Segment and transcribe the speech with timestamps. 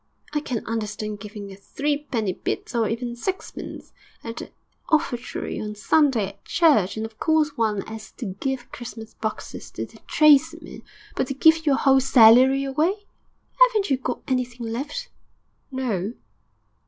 [0.33, 3.93] I can understand giving a threepenny bit, or even sixpence,
[4.23, 4.51] at the
[4.91, 9.85] offertory on Sunday at church, and of course one 'as to give Christmas boxes to
[9.85, 10.81] the tradesmen;
[11.15, 13.05] but to give your whole salary away!
[13.69, 15.09] 'Aven't you got anything left?'
[15.69, 16.13] 'No!'